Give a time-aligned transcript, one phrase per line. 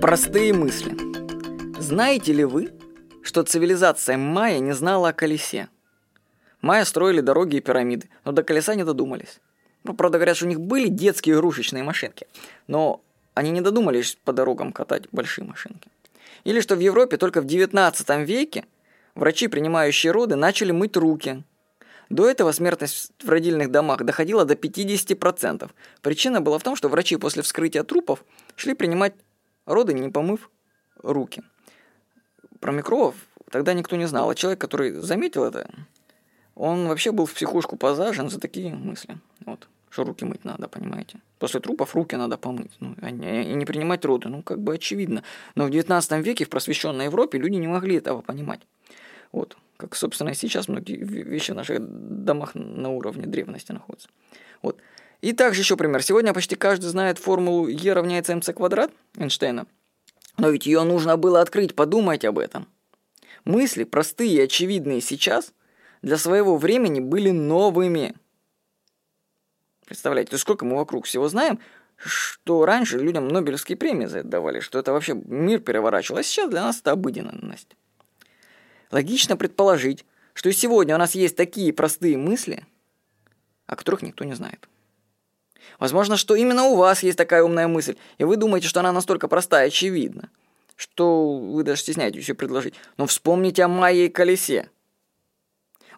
[0.00, 0.96] Простые мысли.
[1.78, 2.72] Знаете ли вы,
[3.22, 5.68] что цивилизация майя не знала о колесе?
[6.62, 9.40] Майя строили дороги и пирамиды, но до колеса не додумались.
[9.84, 12.26] Ну, правда, говорят, что у них были детские игрушечные машинки,
[12.66, 13.02] но
[13.34, 15.90] они не додумались по дорогам катать большие машинки.
[16.44, 18.64] Или что в Европе только в 19 веке
[19.14, 21.42] врачи, принимающие роды, начали мыть руки.
[22.08, 25.70] До этого смертность в родильных домах доходила до 50%.
[26.00, 28.24] Причина была в том, что врачи после вскрытия трупов
[28.56, 29.12] шли принимать
[29.70, 30.50] роды, не помыв
[31.02, 31.42] руки.
[32.60, 33.14] Про микробов
[33.50, 35.70] тогда никто не знал, а человек, который заметил это,
[36.54, 39.18] он вообще был в психушку позажен за такие мысли.
[39.46, 41.20] Вот, что руки мыть надо, понимаете?
[41.38, 42.72] После трупов руки надо помыть.
[42.80, 45.22] Ну, и не принимать роды, ну, как бы очевидно.
[45.54, 48.60] Но в 19 веке в просвещенной Европе люди не могли этого понимать.
[49.32, 54.08] Вот, как, собственно, и сейчас многие вещи в наших домах на уровне древности находятся.
[54.60, 54.78] Вот.
[55.20, 56.02] И также еще пример.
[56.02, 59.66] Сегодня почти каждый знает формулу E равняется mc квадрат Эйнштейна.
[60.38, 62.66] Но ведь ее нужно было открыть, подумайте об этом.
[63.44, 65.52] Мысли, простые и очевидные сейчас,
[66.02, 68.14] для своего времени были новыми.
[69.86, 71.58] Представляете, сколько мы вокруг всего знаем,
[71.96, 76.48] что раньше людям Нобелевские премии за это давали, что это вообще мир переворачивал, а сейчас
[76.48, 77.76] для нас это обыденность.
[78.90, 82.66] Логично предположить, что и сегодня у нас есть такие простые мысли,
[83.66, 84.68] о которых никто не знает.
[85.78, 89.28] Возможно, что именно у вас есть такая умная мысль, и вы думаете, что она настолько
[89.28, 90.30] простая и очевидна,
[90.76, 92.74] что вы даже стесняетесь ее предложить.
[92.96, 94.70] Но вспомните о моей колесе.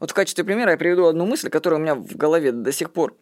[0.00, 2.90] Вот в качестве примера я приведу одну мысль, которая у меня в голове до сих
[2.90, 3.16] пор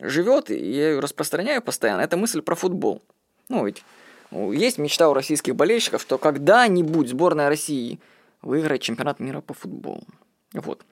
[0.00, 2.00] живет, и я ее распространяю постоянно.
[2.00, 3.02] Это мысль про футбол.
[3.48, 3.84] Ну, ведь
[4.32, 8.00] есть мечта у российских болельщиков, что когда-нибудь сборная России
[8.42, 10.04] выиграет чемпионат мира по футболу.
[10.52, 10.84] Вот.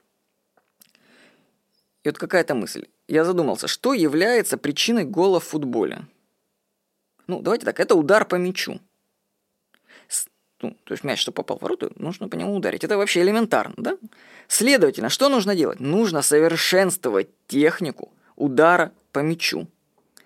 [2.05, 2.87] И вот какая-то мысль.
[3.09, 6.05] Я задумался, что является причиной гола в футболе?
[7.27, 8.81] Ну, давайте так, это удар по мячу.
[10.61, 12.83] Ну, то есть мяч, что попал в ворота, нужно по нему ударить.
[12.83, 13.97] Это вообще элементарно, да?
[14.49, 15.79] Следовательно, что нужно делать?
[15.79, 19.69] Нужно совершенствовать технику удара по мячу.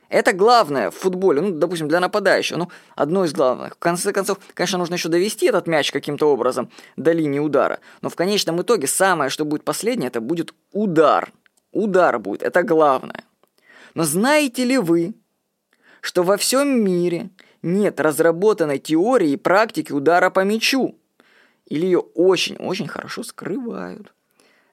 [0.09, 3.75] Это главное в футболе, ну, допустим, для нападающего, ну, одно из главных.
[3.75, 8.09] В конце концов, конечно, нужно еще довести этот мяч каким-то образом до линии удара, но
[8.09, 11.33] в конечном итоге самое, что будет последнее, это будет удар.
[11.73, 13.25] Удар будет, это главное.
[13.95, 15.15] Но знаете ли вы,
[16.01, 17.31] что во всем мире
[17.63, 20.97] нет разработанной теории и практики удара по мячу?
[21.67, 24.13] Или ее очень-очень хорошо скрывают?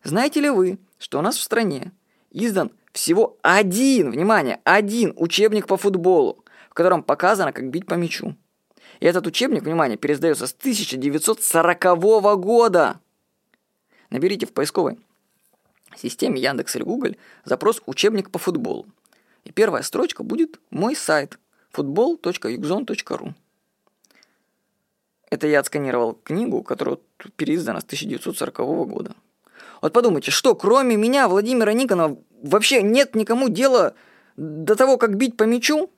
[0.03, 1.91] Знаете ли вы, что у нас в стране
[2.31, 8.35] издан всего один, внимание, один учебник по футболу, в котором показано, как бить по мячу.
[8.99, 12.99] И этот учебник, внимание, пересдается с 1940 года.
[14.09, 14.97] Наберите в поисковой
[15.97, 18.85] системе Яндекс или Google запрос «учебник по футболу».
[19.43, 21.39] И первая строчка будет «Мой сайт»
[21.73, 23.33] football.uxon.ru.
[25.29, 26.97] Это я отсканировал книгу, которая
[27.35, 28.57] переиздана с 1940
[28.87, 29.15] года.
[29.81, 33.93] Вот подумайте, что кроме меня, Владимира Никонова, вообще нет никому дела
[34.35, 35.91] до того, как бить по мячу?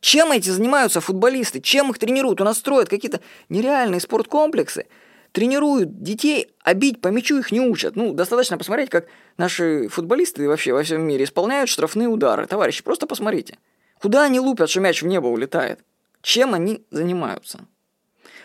[0.00, 1.60] Чем эти занимаются футболисты?
[1.60, 2.40] Чем их тренируют?
[2.40, 4.86] У нас строят какие-то нереальные спорткомплексы,
[5.34, 7.96] тренируют детей, а бить по мячу их не учат.
[7.96, 12.46] Ну, достаточно посмотреть, как наши футболисты вообще во всем мире исполняют штрафные удары.
[12.46, 13.58] Товарищи, просто посмотрите.
[14.00, 15.80] Куда они лупят, что мяч в небо улетает?
[16.22, 17.66] Чем они занимаются?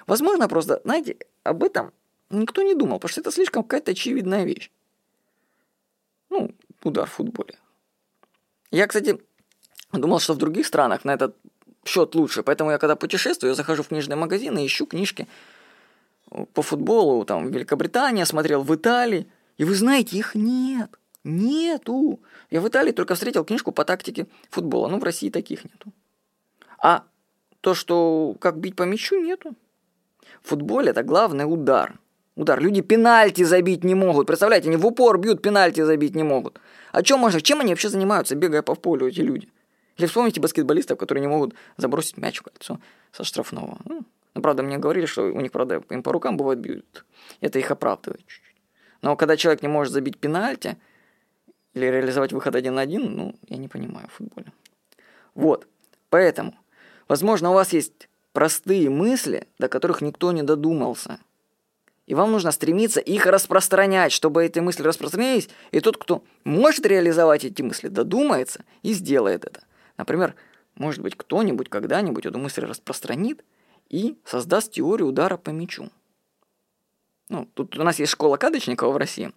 [0.08, 1.94] Возможно, просто, знаете, об этом
[2.32, 4.72] никто не думал, потому что это слишком какая-то очевидная вещь.
[6.32, 7.54] Ну, удар в футболе.
[8.72, 9.20] Я, кстати,
[9.94, 11.38] думал, что в других странах на этот
[11.86, 15.28] счет лучше, поэтому я когда путешествую, я захожу в книжные магазины, ищу книжки
[16.53, 20.90] по футболу, там, в Великобритании смотрел, в Италии, и вы знаете, их нет.
[21.23, 22.22] Нету.
[22.50, 24.88] Я в Италии только встретил книжку по тактике футбола.
[24.88, 25.91] Ну, в России таких нету.
[26.81, 27.03] А
[27.62, 29.56] то, что как бить по мячу, нету.
[30.41, 32.00] В футболе это главный удар
[32.40, 32.59] удар.
[32.61, 34.28] Люди пенальти забить не могут.
[34.28, 36.59] Представляете, они в упор бьют, пенальти забить не могут.
[36.91, 37.41] А чем можно?
[37.41, 39.50] Чем они вообще занимаются, бегая по полю, эти люди?
[39.97, 42.79] Или вспомните баскетболистов, которые не могут забросить мяч в кольцо
[43.11, 43.78] со штрафного.
[43.85, 44.03] Ну,
[44.34, 47.05] ну, правда, мне говорили, что у них, правда, им по рукам бывает бьют.
[47.41, 48.55] Это их оправдывает чуть-чуть.
[49.02, 50.78] Но когда человек не может забить пенальти
[51.73, 54.52] или реализовать выход один на один, ну, я не понимаю футболе.
[55.35, 55.67] Вот.
[56.09, 56.55] Поэтому,
[57.08, 61.20] возможно, у вас есть простые мысли, до которых никто не додумался–
[62.09, 67.46] и вам нужно стремиться их распространять, чтобы эти мысли распространились, и тот, кто может реализовать
[67.46, 69.61] эти мысли, додумается и сделает это.
[69.96, 70.34] Например,
[70.73, 73.46] может быть, кто-нибудь когда-нибудь эту мысль распространит
[73.90, 75.90] и создаст теорию удара по мячу.
[77.30, 79.32] Ну, тут у нас есть школа Кадочникова в России,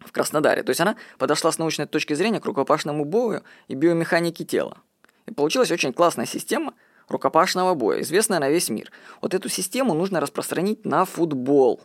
[0.00, 0.62] в Краснодаре.
[0.62, 4.78] То есть она подошла с научной точки зрения к рукопашному бою и биомеханике тела.
[5.26, 6.74] И получилась очень классная система
[7.08, 8.90] рукопашного боя, известная на весь мир.
[9.20, 11.78] Вот эту систему нужно распространить на футбол.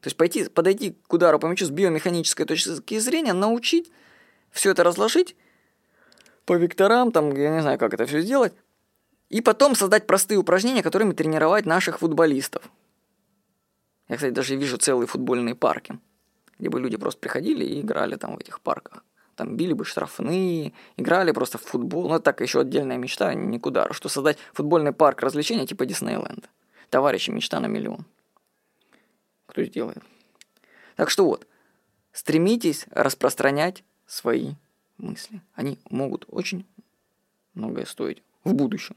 [0.00, 3.90] То есть пойти, подойти к удару по мячу с биомеханической точки зрения, научить
[4.50, 5.36] все это разложить
[6.46, 8.54] по векторам, там, я не знаю, как это все сделать,
[9.30, 12.68] и потом создать простые упражнения, которыми тренировать наших футболистов.
[14.08, 15.98] Я, кстати, даже вижу целые футбольные парки,
[16.58, 19.04] где бы люди просто приходили и играли там в этих парках.
[19.36, 22.08] Там били бы штрафные, играли просто в футбол.
[22.08, 23.90] Ну, это так еще отдельная мечта, никуда.
[23.92, 26.48] Что создать футбольный парк развлечений типа Диснейленда.
[26.90, 28.04] Товарищи, мечта на миллион.
[29.46, 30.02] Кто сделает?
[30.96, 31.46] Так что вот,
[32.12, 34.54] стремитесь распространять свои
[34.98, 35.40] мысли.
[35.54, 36.66] Они могут очень
[37.54, 38.96] многое стоить в будущем.